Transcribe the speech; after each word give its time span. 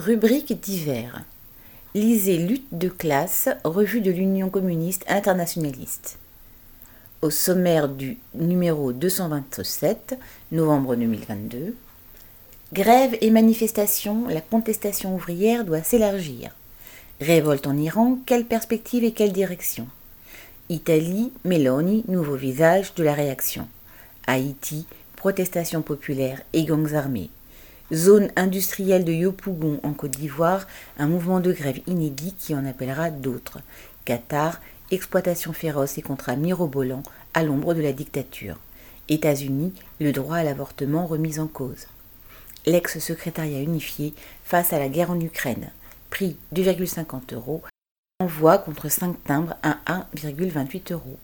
Rubrique 0.00 0.58
divers. 0.58 1.24
Lisez 1.94 2.38
Lutte 2.38 2.72
de 2.72 2.88
classe, 2.88 3.50
revue 3.64 4.00
de 4.00 4.10
l'Union 4.10 4.48
communiste 4.48 5.04
internationaliste. 5.08 6.18
Au 7.20 7.28
sommaire 7.28 7.86
du 7.86 8.16
numéro 8.34 8.94
227, 8.94 10.18
novembre 10.52 10.96
2022. 10.96 11.74
Grève 12.72 13.14
et 13.20 13.30
manifestation, 13.30 14.26
la 14.26 14.40
contestation 14.40 15.14
ouvrière 15.14 15.66
doit 15.66 15.82
s'élargir. 15.82 16.56
Révolte 17.20 17.66
en 17.66 17.76
Iran, 17.76 18.18
quelle 18.24 18.46
perspective 18.46 19.04
et 19.04 19.12
quelle 19.12 19.34
direction? 19.34 19.86
Italie, 20.70 21.30
Meloni, 21.44 22.06
nouveau 22.08 22.36
visage 22.36 22.94
de 22.94 23.04
la 23.04 23.12
réaction. 23.12 23.68
Haïti, 24.26 24.86
protestation 25.16 25.82
populaire 25.82 26.40
et 26.54 26.64
gangs 26.64 26.94
armés 26.94 27.28
zone 27.92 28.30
industrielle 28.36 29.04
de 29.04 29.12
Yopougon 29.12 29.80
en 29.82 29.92
Côte 29.92 30.12
d'Ivoire, 30.12 30.66
un 30.98 31.06
mouvement 31.06 31.40
de 31.40 31.52
grève 31.52 31.80
inédit 31.86 32.34
qui 32.38 32.54
en 32.54 32.64
appellera 32.66 33.10
d'autres. 33.10 33.58
Qatar, 34.04 34.60
exploitation 34.90 35.52
féroce 35.52 35.98
et 35.98 36.02
contrats 36.02 36.36
mirobolants 36.36 37.02
à 37.34 37.42
l'ombre 37.42 37.74
de 37.74 37.82
la 37.82 37.92
dictature. 37.92 38.58
États-Unis, 39.08 39.74
le 40.00 40.12
droit 40.12 40.36
à 40.36 40.44
l'avortement 40.44 41.06
remis 41.06 41.38
en 41.38 41.46
cause. 41.46 41.86
L'ex-secrétariat 42.66 43.60
unifié 43.60 44.14
face 44.44 44.72
à 44.72 44.78
la 44.78 44.88
guerre 44.88 45.10
en 45.10 45.20
Ukraine. 45.20 45.70
Prix 46.10 46.36
2,50 46.54 47.34
euros. 47.34 47.62
Envoi 48.20 48.58
contre 48.58 48.88
5 48.88 49.24
timbres 49.24 49.56
à 49.62 49.78
1,28 49.86 50.92
euros. 50.92 51.18